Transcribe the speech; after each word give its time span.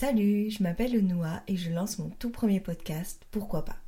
Salut, 0.00 0.48
je 0.48 0.62
m'appelle 0.62 1.04
Noah 1.04 1.42
et 1.48 1.56
je 1.56 1.72
lance 1.72 1.98
mon 1.98 2.08
tout 2.08 2.30
premier 2.30 2.60
podcast, 2.60 3.20
pourquoi 3.32 3.64
pas. 3.64 3.78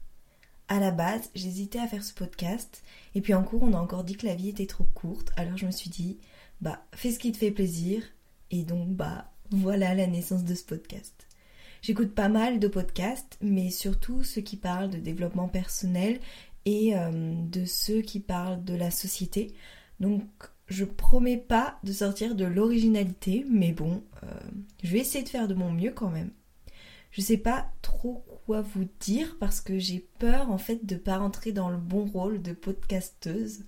À 0.67 0.81
la 0.81 0.91
base, 0.91 1.31
j'hésitais 1.37 1.79
à 1.79 1.87
faire 1.87 2.03
ce 2.03 2.13
podcast 2.13 2.83
et 3.15 3.21
puis 3.21 3.33
en 3.33 3.45
cours, 3.45 3.63
on 3.63 3.75
a 3.75 3.79
encore 3.79 4.03
dit 4.03 4.17
que 4.17 4.27
la 4.27 4.35
vie 4.35 4.49
était 4.49 4.67
trop 4.67 4.83
courte, 4.93 5.31
alors 5.37 5.57
je 5.57 5.67
me 5.67 5.71
suis 5.71 5.89
dit, 5.89 6.19
bah, 6.61 6.85
fais 6.97 7.13
ce 7.13 7.21
qui 7.21 7.31
te 7.31 7.37
fait 7.37 7.53
plaisir 7.53 8.03
et 8.51 8.65
donc, 8.65 8.89
bah, 8.89 9.31
voilà 9.53 9.95
la 9.95 10.09
naissance 10.09 10.43
de 10.43 10.57
ce 10.57 10.65
podcast. 10.65 11.29
J'écoute 11.81 12.13
pas 12.13 12.29
mal 12.29 12.59
de 12.59 12.67
podcasts, 12.67 13.39
mais 13.41 13.71
surtout 13.71 14.25
ceux 14.25 14.43
qui 14.43 14.57
parlent 14.57 14.91
de 14.91 14.99
développement 14.99 15.47
personnel 15.47 16.19
et 16.65 16.97
euh, 16.97 17.35
de 17.37 17.65
ceux 17.65 18.01
qui 18.03 18.19
parlent 18.19 18.65
de 18.65 18.75
la 18.75 18.91
société. 18.91 19.55
Donc 20.01 20.25
je 20.71 20.85
promets 20.85 21.37
pas 21.37 21.79
de 21.83 21.93
sortir 21.93 22.37
de 22.37 22.45
l'originalité, 22.45 23.45
mais 23.51 23.73
bon, 23.73 24.05
euh, 24.23 24.27
je 24.83 24.93
vais 24.93 25.01
essayer 25.01 25.25
de 25.25 25.29
faire 25.29 25.49
de 25.49 25.55
mon 25.55 25.71
mieux 25.73 25.91
quand 25.91 26.11
même. 26.11 26.31
Je 27.11 27.21
sais 27.21 27.37
pas 27.37 27.67
trop 27.83 28.25
quoi 28.47 28.63
vous 28.63 28.87
dire 29.01 29.37
parce 29.41 29.61
que 29.61 29.79
j'ai 29.79 30.09
peur 30.21 30.51
en 30.51 30.59
fait 30.59 30.87
de 30.87 30.95
pas 30.95 31.19
rentrer 31.19 31.51
dans 31.51 31.71
le 31.71 31.77
bon 31.77 32.05
rôle 32.05 32.41
de 32.41 32.53
podcasteuse, 32.53 33.65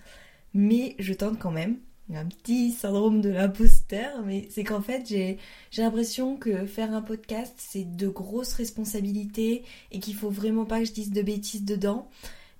mais 0.54 0.94
je 1.00 1.12
tente 1.12 1.38
quand 1.40 1.50
même. 1.50 1.78
Un 2.14 2.26
petit 2.26 2.72
syndrome 2.72 3.22
de 3.22 3.30
l'imposteur, 3.30 4.22
mais 4.24 4.46
c'est 4.50 4.64
qu'en 4.64 4.82
fait 4.82 5.08
j'ai 5.08 5.38
l'impression 5.78 6.36
que 6.36 6.66
faire 6.66 6.92
un 6.92 7.00
podcast 7.00 7.54
c'est 7.56 7.96
de 7.96 8.06
grosses 8.06 8.52
responsabilités 8.52 9.64
et 9.90 9.98
qu'il 9.98 10.14
faut 10.14 10.28
vraiment 10.28 10.66
pas 10.66 10.80
que 10.80 10.84
je 10.84 10.92
dise 10.92 11.10
de 11.10 11.22
bêtises 11.22 11.64
dedans. 11.64 12.08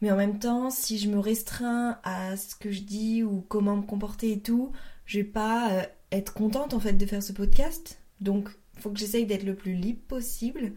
Mais 0.03 0.11
en 0.11 0.17
même 0.17 0.41
temps, 0.41 0.69
si 0.69 0.99
je 0.99 1.09
me 1.09 1.21
restreins 1.21 1.99
à 2.03 2.37
ce 2.37 2.57
que 2.57 2.73
je 2.73 2.83
dis 2.83 3.23
ou 3.23 3.41
comment 3.49 3.77
me 3.77 3.83
comporter 3.83 4.33
et 4.33 4.41
tout, 4.41 4.73
je 5.07 5.19
vais 5.19 5.25
pas 5.25 5.71
euh, 5.73 5.83
être 6.11 6.35
contente 6.35 6.75
en 6.75 6.81
fait 6.81 6.95
de 6.95 7.07
faire 7.07 7.23
ce 7.23 7.33
podcast. 7.33 8.01
Donc, 8.21 8.51
faut 8.79 8.91
que 8.91 8.99
j'essaye 8.99 9.27
d'être 9.27 9.45
le 9.45 9.55
plus 9.55 9.75
libre 9.75 10.03
possible, 10.09 10.73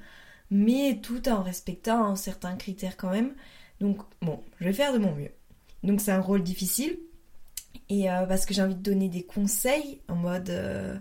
mais 0.51 0.99
tout 1.01 1.27
en 1.27 1.41
respectant 1.41 2.15
certains 2.15 2.55
critères 2.55 2.97
quand 2.97 3.09
même. 3.09 3.33
Donc, 3.81 3.97
bon, 4.21 4.43
je 4.59 4.65
vais 4.65 4.73
faire 4.73 4.93
de 4.93 4.99
mon 4.99 5.13
mieux. 5.15 5.31
Donc, 5.81 6.01
c'est 6.01 6.11
un 6.11 6.21
rôle 6.21 6.43
difficile. 6.43 6.99
Et 7.89 8.11
euh, 8.11 8.27
parce 8.27 8.45
que 8.45 8.53
j'ai 8.53 8.61
envie 8.61 8.75
de 8.75 8.81
donner 8.81 9.09
des 9.09 9.23
conseils 9.23 10.01
euh, 10.09 10.97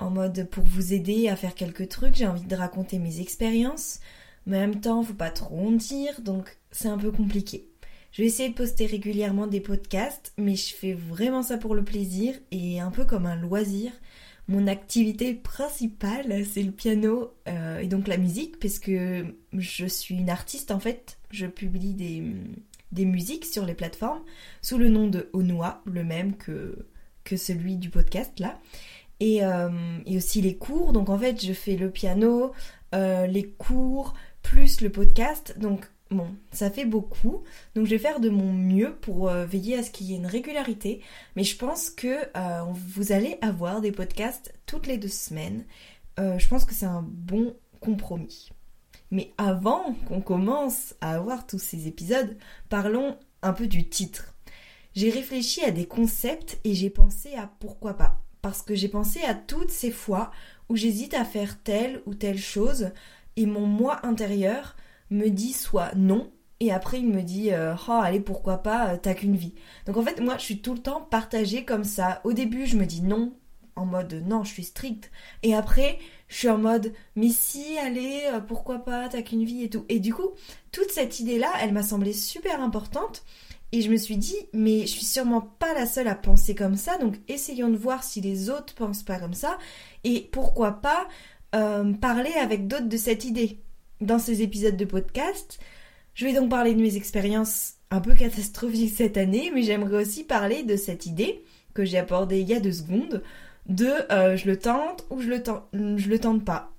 en 0.00 0.10
mode 0.10 0.48
pour 0.50 0.64
vous 0.64 0.92
aider 0.92 1.28
à 1.28 1.36
faire 1.36 1.54
quelques 1.54 1.88
trucs, 1.88 2.16
j'ai 2.16 2.26
envie 2.26 2.46
de 2.46 2.56
raconter 2.56 2.98
mes 2.98 3.20
expériences, 3.20 4.00
mais 4.48 4.56
en 4.56 4.60
même 4.60 4.80
temps, 4.80 5.02
faut 5.02 5.12
pas 5.12 5.30
trop 5.30 5.68
en 5.68 5.72
dire, 5.72 6.20
donc 6.22 6.58
c'est 6.72 6.88
un 6.88 6.98
peu 6.98 7.12
compliqué. 7.12 7.68
Je 8.12 8.22
vais 8.22 8.28
essayer 8.28 8.48
de 8.48 8.54
poster 8.54 8.86
régulièrement 8.86 9.46
des 9.46 9.60
podcasts, 9.60 10.32
mais 10.38 10.56
je 10.56 10.74
fais 10.74 10.94
vraiment 10.94 11.42
ça 11.42 11.58
pour 11.58 11.74
le 11.74 11.84
plaisir 11.84 12.34
et 12.50 12.80
un 12.80 12.90
peu 12.90 13.04
comme 13.04 13.26
un 13.26 13.36
loisir. 13.36 13.92
Mon 14.48 14.66
activité 14.66 15.34
principale, 15.34 16.46
c'est 16.50 16.62
le 16.62 16.72
piano 16.72 17.34
euh, 17.46 17.78
et 17.80 17.86
donc 17.86 18.08
la 18.08 18.16
musique, 18.16 18.58
parce 18.58 18.78
que 18.78 19.26
je 19.52 19.84
suis 19.84 20.16
une 20.16 20.30
artiste 20.30 20.70
en 20.70 20.80
fait. 20.80 21.18
Je 21.30 21.44
publie 21.44 21.92
des, 21.92 22.24
des 22.90 23.04
musiques 23.04 23.44
sur 23.44 23.66
les 23.66 23.74
plateformes 23.74 24.22
sous 24.62 24.78
le 24.78 24.88
nom 24.88 25.08
de 25.08 25.28
Onoa, 25.34 25.82
le 25.84 26.04
même 26.04 26.34
que, 26.36 26.86
que 27.24 27.36
celui 27.36 27.76
du 27.76 27.90
podcast 27.90 28.40
là. 28.40 28.58
Et, 29.20 29.44
euh, 29.44 29.68
et, 30.06 30.16
aussi 30.16 30.40
les 30.40 30.56
cours, 30.56 30.92
donc 30.92 31.10
en 31.10 31.18
fait 31.18 31.44
je 31.44 31.52
fais 31.52 31.76
le 31.76 31.90
piano, 31.90 32.52
euh, 32.94 33.26
les 33.26 33.48
cours, 33.50 34.14
plus 34.48 34.80
le 34.80 34.88
podcast. 34.88 35.58
Donc 35.58 35.86
bon, 36.10 36.28
ça 36.52 36.70
fait 36.70 36.86
beaucoup. 36.86 37.44
Donc 37.74 37.84
je 37.84 37.90
vais 37.90 37.98
faire 37.98 38.18
de 38.18 38.30
mon 38.30 38.50
mieux 38.50 38.94
pour 38.94 39.28
euh, 39.28 39.44
veiller 39.44 39.76
à 39.76 39.82
ce 39.82 39.90
qu'il 39.90 40.06
y 40.06 40.14
ait 40.14 40.16
une 40.16 40.26
régularité. 40.26 41.02
Mais 41.36 41.44
je 41.44 41.56
pense 41.56 41.90
que 41.90 42.16
euh, 42.34 42.62
vous 42.72 43.12
allez 43.12 43.36
avoir 43.42 43.82
des 43.82 43.92
podcasts 43.92 44.54
toutes 44.64 44.86
les 44.86 44.96
deux 44.96 45.08
semaines. 45.08 45.64
Euh, 46.18 46.38
je 46.38 46.48
pense 46.48 46.64
que 46.64 46.72
c'est 46.72 46.86
un 46.86 47.04
bon 47.06 47.54
compromis. 47.80 48.48
Mais 49.10 49.32
avant 49.36 49.94
qu'on 50.06 50.22
commence 50.22 50.94
à 51.02 51.14
avoir 51.14 51.46
tous 51.46 51.58
ces 51.58 51.86
épisodes, 51.86 52.36
parlons 52.70 53.18
un 53.42 53.52
peu 53.52 53.66
du 53.66 53.86
titre. 53.86 54.34
J'ai 54.94 55.10
réfléchi 55.10 55.62
à 55.62 55.70
des 55.70 55.86
concepts 55.86 56.58
et 56.64 56.72
j'ai 56.72 56.90
pensé 56.90 57.34
à 57.34 57.50
pourquoi 57.60 57.94
pas. 57.94 58.18
Parce 58.40 58.62
que 58.62 58.74
j'ai 58.74 58.88
pensé 58.88 59.20
à 59.24 59.34
toutes 59.34 59.70
ces 59.70 59.90
fois 59.90 60.30
où 60.70 60.76
j'hésite 60.76 61.12
à 61.12 61.26
faire 61.26 61.62
telle 61.62 62.00
ou 62.06 62.14
telle 62.14 62.38
chose, 62.38 62.92
et 63.38 63.46
mon 63.46 63.66
moi 63.66 64.04
intérieur 64.04 64.74
me 65.10 65.28
dit 65.28 65.52
soit 65.52 65.94
non 65.94 66.32
et 66.58 66.72
après 66.72 66.98
il 66.98 67.06
me 67.06 67.22
dit 67.22 67.52
euh, 67.52 67.76
oh 67.88 67.92
allez 67.92 68.18
pourquoi 68.18 68.58
pas 68.64 68.88
euh, 68.88 68.96
t'as 69.00 69.14
qu'une 69.14 69.36
vie. 69.36 69.54
Donc 69.86 69.96
en 69.96 70.02
fait 70.02 70.20
moi 70.20 70.36
je 70.38 70.42
suis 70.42 70.60
tout 70.60 70.74
le 70.74 70.80
temps 70.80 71.00
partagée 71.02 71.64
comme 71.64 71.84
ça. 71.84 72.20
Au 72.24 72.32
début 72.32 72.66
je 72.66 72.76
me 72.76 72.84
dis 72.84 73.00
non 73.00 73.32
en 73.76 73.86
mode 73.86 74.24
non 74.26 74.42
je 74.42 74.52
suis 74.52 74.64
stricte. 74.64 75.12
Et 75.44 75.54
après 75.54 76.00
je 76.26 76.36
suis 76.36 76.48
en 76.48 76.58
mode 76.58 76.92
mais 77.14 77.28
si 77.28 77.78
allez 77.78 78.22
euh, 78.32 78.40
pourquoi 78.40 78.80
pas 78.80 79.08
t'as 79.08 79.22
qu'une 79.22 79.44
vie 79.44 79.62
et 79.62 79.70
tout. 79.70 79.84
Et 79.88 80.00
du 80.00 80.12
coup 80.12 80.30
toute 80.72 80.90
cette 80.90 81.20
idée 81.20 81.38
là 81.38 81.52
elle 81.62 81.72
m'a 81.72 81.84
semblé 81.84 82.12
super 82.12 82.60
importante. 82.60 83.24
Et 83.70 83.82
je 83.82 83.90
me 83.90 83.96
suis 83.96 84.16
dit 84.16 84.48
mais 84.52 84.80
je 84.80 84.92
suis 84.92 85.04
sûrement 85.04 85.42
pas 85.42 85.74
la 85.74 85.86
seule 85.86 86.08
à 86.08 86.16
penser 86.16 86.56
comme 86.56 86.74
ça. 86.74 86.98
Donc 86.98 87.14
essayons 87.28 87.68
de 87.68 87.76
voir 87.76 88.02
si 88.02 88.20
les 88.20 88.50
autres 88.50 88.74
pensent 88.74 89.04
pas 89.04 89.20
comme 89.20 89.34
ça. 89.34 89.58
Et 90.02 90.28
pourquoi 90.32 90.80
pas 90.80 91.06
euh, 91.54 91.92
parler 91.94 92.32
avec 92.40 92.66
d'autres 92.66 92.88
de 92.88 92.96
cette 92.96 93.24
idée. 93.24 93.58
Dans 94.00 94.18
ces 94.18 94.42
épisodes 94.42 94.76
de 94.76 94.84
podcast, 94.84 95.58
je 96.14 96.24
vais 96.24 96.32
donc 96.32 96.50
parler 96.50 96.74
de 96.74 96.80
mes 96.80 96.96
expériences 96.96 97.74
un 97.90 98.00
peu 98.00 98.14
catastrophiques 98.14 98.94
cette 98.94 99.16
année, 99.16 99.50
mais 99.54 99.62
j'aimerais 99.62 100.02
aussi 100.02 100.24
parler 100.24 100.62
de 100.62 100.76
cette 100.76 101.06
idée 101.06 101.42
que 101.74 101.84
j'ai 101.84 101.98
abordée 101.98 102.40
il 102.40 102.48
y 102.48 102.54
a 102.54 102.60
deux 102.60 102.72
secondes, 102.72 103.22
de 103.66 103.88
euh, 104.12 104.36
je 104.36 104.46
le 104.46 104.58
tente 104.58 105.04
ou 105.10 105.20
je 105.20 105.28
le 105.28 105.42
tente, 105.42 105.64
je 105.72 106.08
le 106.08 106.18
tente 106.18 106.44
pas. 106.44 106.72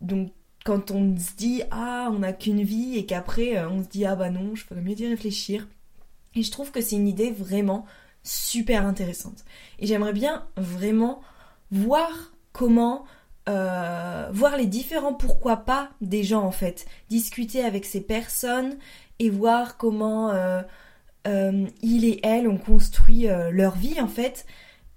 Donc 0.00 0.32
quand 0.64 0.90
on 0.90 1.16
se 1.16 1.34
dit 1.36 1.62
ah 1.70 2.08
on 2.12 2.20
n'a 2.20 2.32
qu'une 2.32 2.62
vie 2.62 2.96
et 2.96 3.06
qu'après 3.06 3.56
euh, 3.56 3.68
on 3.68 3.82
se 3.82 3.88
dit 3.88 4.04
ah 4.04 4.16
bah 4.16 4.30
non 4.30 4.54
je 4.54 4.64
ferais 4.64 4.80
mieux 4.80 4.94
d'y 4.94 5.06
réfléchir. 5.06 5.68
Et 6.34 6.42
je 6.42 6.50
trouve 6.50 6.70
que 6.70 6.80
c'est 6.80 6.96
une 6.96 7.08
idée 7.08 7.30
vraiment 7.30 7.86
super 8.22 8.86
intéressante. 8.86 9.44
Et 9.78 9.86
j'aimerais 9.86 10.12
bien 10.12 10.46
vraiment 10.56 11.20
voir 11.70 12.32
comment 12.52 13.04
euh, 13.50 14.28
voir 14.32 14.56
les 14.56 14.66
différents 14.66 15.12
pourquoi 15.12 15.56
pas 15.58 15.90
des 16.00 16.22
gens 16.22 16.44
en 16.44 16.52
fait, 16.52 16.86
discuter 17.08 17.64
avec 17.64 17.84
ces 17.84 18.00
personnes 18.00 18.76
et 19.18 19.28
voir 19.28 19.76
comment 19.76 20.30
euh, 20.30 20.62
euh, 21.26 21.66
ils 21.82 22.04
et 22.04 22.20
elles 22.22 22.46
ont 22.46 22.58
construit 22.58 23.26
leur 23.50 23.74
vie 23.74 24.00
en 24.00 24.06
fait 24.06 24.46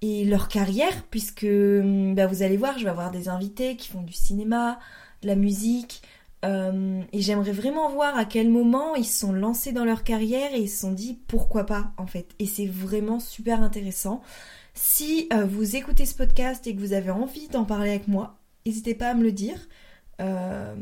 et 0.02 0.24
leur 0.26 0.50
carrière 0.50 1.04
puisque 1.10 1.46
hum, 1.46 2.14
bah, 2.14 2.28
vous 2.28 2.44
allez 2.44 2.58
voir, 2.58 2.78
je 2.78 2.84
vais 2.84 2.92
avoir 2.92 3.10
des 3.10 3.28
invités 3.28 3.76
qui 3.76 3.90
font 3.90 4.02
du 4.02 4.14
cinéma, 4.14 4.78
de 5.24 5.28
la 5.28 5.36
musique 5.36 6.04
et 6.46 7.22
j'aimerais 7.22 7.54
vraiment 7.54 7.90
voir 7.90 8.18
à 8.18 8.26
quel 8.26 8.50
moment 8.50 8.96
ils 8.96 9.06
se 9.06 9.22
sont 9.22 9.32
lancés 9.32 9.72
dans 9.72 9.86
leur 9.86 10.04
carrière 10.04 10.54
et 10.54 10.60
ils 10.60 10.70
se 10.70 10.82
sont 10.82 10.92
dit 10.92 11.18
pourquoi 11.30 11.66
pas 11.66 11.94
en 11.96 12.06
fait 12.06 12.28
et 12.38 12.46
c'est 12.46 12.68
vraiment 12.68 13.22
super 13.22 13.64
intéressant. 13.64 14.22
Si 14.74 15.30
vous 15.48 15.78
écoutez 15.78 16.06
ce 16.06 16.16
podcast 16.16 16.68
et 16.68 16.76
que 16.76 16.82
vous 16.82 16.92
avez 16.92 17.12
envie 17.12 17.48
d'en 17.48 17.64
parler 17.64 17.92
avec 17.92 18.10
moi, 18.10 18.36
n'hésitez 18.66 18.96
pas 18.96 19.10
à 19.10 19.14
me 19.14 19.24
le 19.24 19.32
dire. 19.32 19.58
Euh, 20.22 20.76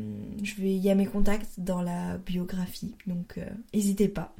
je 0.43 0.55
vais, 0.55 0.73
il 0.73 0.83
y 0.83 0.89
a 0.89 0.95
mes 0.95 1.05
contacts 1.05 1.59
dans 1.59 1.81
la 1.81 2.17
biographie, 2.17 2.95
donc 3.07 3.37
euh, 3.37 3.45
n'hésitez 3.73 4.07
pas. 4.07 4.35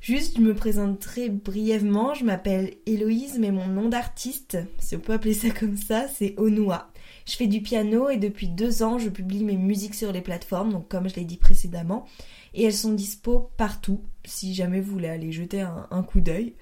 Juste, 0.00 0.38
je 0.38 0.42
me 0.42 0.54
présente 0.54 0.98
très 0.98 1.28
brièvement. 1.28 2.14
Je 2.14 2.24
m'appelle 2.24 2.74
Héloïse, 2.86 3.38
mais 3.38 3.52
mon 3.52 3.68
nom 3.68 3.88
d'artiste, 3.88 4.58
si 4.78 4.96
on 4.96 5.00
peut 5.00 5.12
appeler 5.12 5.34
ça 5.34 5.50
comme 5.50 5.76
ça, 5.76 6.08
c'est 6.08 6.34
Onua. 6.38 6.90
Je 7.24 7.36
fais 7.36 7.46
du 7.46 7.62
piano 7.62 8.08
et 8.08 8.16
depuis 8.16 8.48
deux 8.48 8.82
ans, 8.82 8.98
je 8.98 9.08
publie 9.08 9.44
mes 9.44 9.56
musiques 9.56 9.94
sur 9.94 10.10
les 10.10 10.22
plateformes, 10.22 10.72
donc 10.72 10.88
comme 10.88 11.08
je 11.08 11.14
l'ai 11.14 11.24
dit 11.24 11.36
précédemment, 11.36 12.06
et 12.52 12.64
elles 12.64 12.72
sont 12.72 12.94
dispo 12.94 13.50
partout, 13.56 14.00
si 14.24 14.54
jamais 14.54 14.80
vous 14.80 14.90
voulez 14.90 15.08
aller 15.08 15.30
jeter 15.30 15.60
un 15.60 16.02
coup 16.02 16.20
d'œil. 16.20 16.54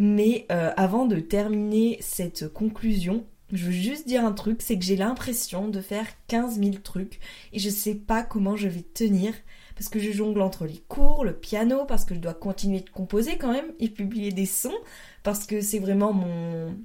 Mais 0.00 0.46
euh, 0.52 0.70
avant 0.76 1.06
de 1.06 1.18
terminer 1.18 1.98
cette 2.00 2.46
conclusion, 2.46 3.26
je 3.52 3.64
veux 3.66 3.72
juste 3.72 4.06
dire 4.06 4.24
un 4.24 4.32
truc, 4.32 4.60
c'est 4.62 4.78
que 4.78 4.84
j'ai 4.84 4.96
l'impression 4.96 5.68
de 5.68 5.80
faire 5.80 6.06
15 6.26 6.60
000 6.60 6.76
trucs 6.82 7.18
et 7.52 7.58
je 7.58 7.70
sais 7.70 7.94
pas 7.94 8.22
comment 8.22 8.56
je 8.56 8.68
vais 8.68 8.82
tenir 8.82 9.32
parce 9.74 9.88
que 9.88 10.00
je 10.00 10.10
jongle 10.10 10.42
entre 10.42 10.66
les 10.66 10.82
cours, 10.88 11.24
le 11.24 11.32
piano, 11.32 11.84
parce 11.86 12.04
que 12.04 12.14
je 12.14 12.20
dois 12.20 12.34
continuer 12.34 12.80
de 12.80 12.90
composer 12.90 13.38
quand 13.38 13.52
même 13.52 13.72
et 13.78 13.88
publier 13.88 14.32
des 14.32 14.46
sons 14.46 14.74
parce 15.22 15.46
que 15.46 15.60
c'est 15.60 15.78
vraiment 15.78 16.12
mon 16.12 16.76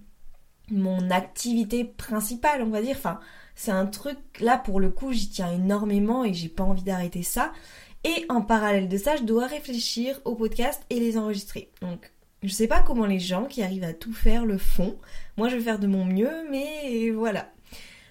mon 0.71 1.11
activité 1.11 1.83
principale, 1.83 2.61
on 2.61 2.69
va 2.69 2.81
dire. 2.81 2.95
Enfin, 2.97 3.19
c'est 3.55 3.71
un 3.71 3.85
truc 3.85 4.17
là 4.39 4.57
pour 4.57 4.79
le 4.79 4.89
coup, 4.89 5.11
j'y 5.11 5.29
tiens 5.29 5.51
énormément 5.51 6.23
et 6.23 6.33
j'ai 6.33 6.49
pas 6.49 6.63
envie 6.63 6.83
d'arrêter 6.83 7.23
ça. 7.23 7.51
Et 8.05 8.25
en 8.29 8.41
parallèle 8.41 8.89
de 8.89 8.97
ça, 8.97 9.15
je 9.15 9.23
dois 9.23 9.47
réfléchir 9.47 10.19
au 10.25 10.35
podcast 10.35 10.83
et 10.89 10.99
les 10.99 11.17
enregistrer. 11.17 11.71
Je 12.43 12.49
sais 12.49 12.67
pas 12.67 12.81
comment 12.81 13.05
les 13.05 13.19
gens 13.19 13.45
qui 13.45 13.63
arrivent 13.63 13.83
à 13.83 13.93
tout 13.93 14.13
faire 14.13 14.45
le 14.45 14.57
font. 14.57 14.97
Moi, 15.37 15.49
je 15.49 15.55
vais 15.55 15.61
faire 15.61 15.79
de 15.79 15.87
mon 15.87 16.05
mieux, 16.05 16.47
mais 16.51 17.09
voilà. 17.11 17.49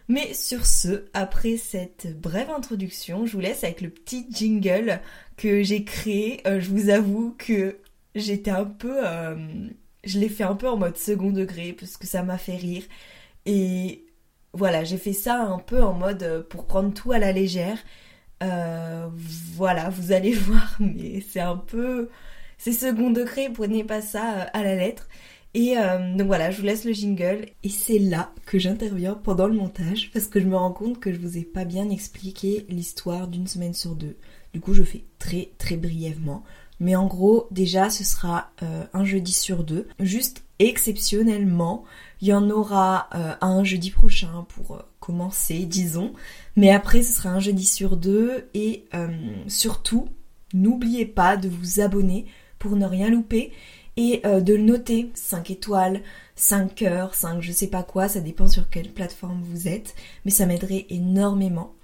Mais 0.08 0.34
sur 0.34 0.67
ce, 0.67 1.05
après 1.14 1.56
cette 1.56 2.20
brève 2.20 2.50
introduction, 2.50 3.26
je 3.26 3.32
vous 3.32 3.40
laisse 3.40 3.64
avec 3.64 3.81
le 3.81 3.90
petit 3.90 4.26
jingle 4.31 5.00
que 5.37 5.62
j'ai 5.62 5.84
créé. 5.84 6.40
Euh, 6.46 6.61
je 6.61 6.70
vous 6.70 6.90
avoue 6.90 7.34
que 7.38 7.79
j'étais 8.14 8.50
un 8.50 8.64
peu... 8.64 9.06
Euh, 9.06 9.37
je 10.05 10.19
l'ai 10.19 10.29
fait 10.29 10.44
un 10.44 10.56
peu 10.56 10.69
en 10.69 10.76
mode 10.76 10.96
second 10.96 11.31
degré 11.31 11.73
parce 11.73 11.96
que 11.96 12.06
ça 12.06 12.23
m'a 12.23 12.38
fait 12.38 12.56
rire. 12.56 12.82
Et 13.46 14.05
voilà, 14.52 14.84
j'ai 14.84 14.99
fait 14.99 15.12
ça 15.12 15.43
un 15.43 15.58
peu 15.58 15.82
en 15.82 15.94
mode 15.94 16.23
euh, 16.23 16.43
pour 16.43 16.67
prendre 16.67 16.93
tout 16.93 17.12
à 17.12 17.19
la 17.19 17.32
légère. 17.32 17.79
Voilà, 19.55 19.88
vous 19.90 20.12
allez 20.12 20.32
voir, 20.34 20.76
mais 20.81 21.20
c'est 21.20 21.40
un 21.40 21.56
peu... 21.56 22.08
C'est 22.62 22.72
second 22.72 23.10
degré, 23.10 23.50
prenez 23.52 23.82
pas 23.82 24.00
ça 24.00 24.34
euh, 24.34 24.44
à 24.52 24.62
la 24.62 24.76
lettre. 24.76 25.08
Et 25.54 25.74
donc 26.16 26.28
voilà, 26.28 26.50
je 26.50 26.62
vous 26.62 26.66
laisse 26.66 26.86
le 26.86 26.94
jingle. 26.94 27.44
Et 27.62 27.68
c'est 27.68 27.98
là 27.98 28.32
que 28.46 28.58
j'interviens 28.58 29.12
pendant 29.12 29.46
le 29.46 29.52
montage, 29.52 30.10
parce 30.14 30.26
que 30.26 30.40
je 30.40 30.46
me 30.46 30.56
rends 30.56 30.72
compte 30.72 30.98
que 30.98 31.12
je 31.12 31.18
vous 31.18 31.36
ai 31.36 31.42
pas 31.42 31.66
bien 31.66 31.90
expliqué 31.90 32.64
l'histoire 32.70 33.28
d'une 33.28 33.46
semaine 33.46 33.74
sur 33.74 33.94
deux. 33.94 34.16
Du 34.54 34.60
coup, 34.60 34.72
je 34.72 34.82
fais 34.82 35.04
très 35.18 35.50
très 35.58 35.76
brièvement. 35.76 36.42
Mais 36.80 36.96
en 36.96 37.06
gros, 37.06 37.48
déjà, 37.50 37.90
ce 37.90 38.02
sera 38.02 38.50
un 38.94 39.04
jeudi 39.04 39.32
sur 39.32 39.62
deux. 39.62 39.88
Juste 40.00 40.42
exceptionnellement, 40.58 41.84
il 42.20 42.28
y 42.28 42.32
en 42.32 42.48
aura 42.50 43.08
euh, 43.14 43.34
un 43.40 43.64
jeudi 43.64 43.90
prochain 43.90 44.46
pour 44.48 44.76
euh, 44.76 44.82
commencer, 45.00 45.66
disons. 45.66 46.12
Mais 46.54 46.70
après, 46.70 47.02
ce 47.02 47.12
sera 47.14 47.30
un 47.30 47.40
jeudi 47.40 47.66
sur 47.66 47.96
deux. 47.96 48.48
Et 48.54 48.84
euh, 48.94 49.08
surtout, 49.48 50.08
n'oubliez 50.54 51.04
pas 51.04 51.36
de 51.36 51.48
vous 51.48 51.80
abonner 51.80 52.26
pour 52.62 52.76
ne 52.76 52.86
rien 52.86 53.10
louper. 53.10 53.52
Et 53.98 54.22
de 54.24 54.54
le 54.54 54.62
noter 54.62 55.10
5 55.12 55.50
étoiles, 55.50 56.00
5 56.34 56.74
cœurs, 56.74 57.14
5 57.14 57.42
je 57.42 57.52
sais 57.52 57.66
pas 57.66 57.82
quoi, 57.82 58.08
ça 58.08 58.20
dépend 58.20 58.48
sur 58.48 58.70
quelle 58.70 58.90
plateforme 58.90 59.42
vous 59.42 59.68
êtes. 59.68 59.94
Mais 60.24 60.30
ça 60.30 60.46
m'aiderait 60.46 60.86
énormément. 60.88 61.74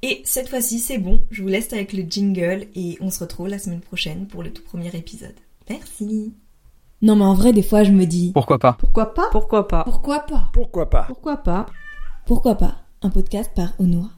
Et 0.00 0.22
cette 0.24 0.48
fois-ci, 0.48 0.78
c'est 0.78 0.96
bon, 0.96 1.20
je 1.30 1.42
vous 1.42 1.48
laisse 1.48 1.70
avec 1.74 1.92
le 1.92 2.04
jingle 2.08 2.68
et 2.74 2.96
on 3.02 3.10
se 3.10 3.18
retrouve 3.20 3.48
la 3.48 3.58
semaine 3.58 3.82
prochaine 3.82 4.26
pour 4.26 4.42
le 4.42 4.50
tout 4.50 4.62
premier 4.62 4.96
épisode. 4.96 5.34
Merci 5.68 6.32
non 7.00 7.14
mais 7.14 7.24
en 7.24 7.34
vrai 7.34 7.52
des 7.52 7.62
fois 7.62 7.84
je 7.84 7.92
me 7.92 8.06
dis 8.06 8.32
Pourquoi 8.32 8.58
pas? 8.58 8.72
Pourquoi 8.72 9.14
pas? 9.14 9.28
Pourquoi 9.30 9.68
pas? 9.68 9.84
Pourquoi 9.84 10.26
pas? 10.26 10.50
Pourquoi 10.52 10.90
pas? 10.90 11.04
Pourquoi 11.06 11.36
pas? 11.36 11.66
Pourquoi 12.26 12.54
pas? 12.56 12.78
Un 13.02 13.10
podcast 13.10 13.52
par 13.54 13.74
Onoa. 13.78 14.17